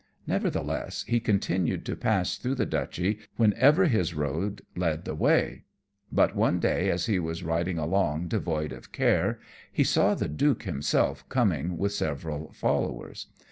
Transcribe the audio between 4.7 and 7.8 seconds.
led that way; but one day, as he was riding